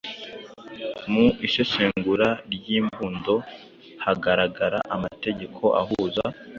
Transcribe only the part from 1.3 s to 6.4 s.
isesengura ry’imbundo, hagaragara amategeko ahuza